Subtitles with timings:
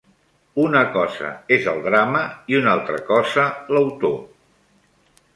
[0.61, 1.27] Una cosa
[1.57, 2.21] és el drama
[2.53, 3.45] i una altra cosa
[3.77, 4.17] l'autor